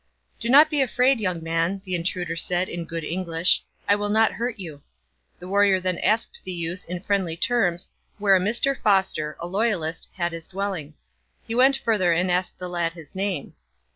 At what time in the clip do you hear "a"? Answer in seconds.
8.35-8.39, 9.39-9.45